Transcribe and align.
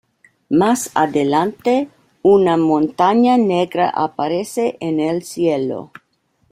Más 0.49 0.89
adelante, 0.95 1.87
una 2.23 2.57
montaña 2.57 3.37
negra 3.37 3.87
aparece 3.91 4.75
en 4.79 4.99
el 4.99 5.21
cielo. 5.21 5.91